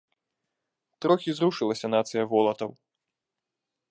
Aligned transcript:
Трохі 1.05 1.31
зрушылася, 1.39 1.87
нацыя 1.95 2.23
волатаў! 2.33 2.69